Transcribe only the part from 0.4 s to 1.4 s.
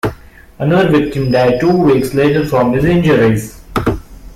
Another victim